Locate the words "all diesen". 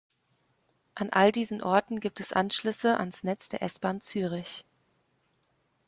1.13-1.61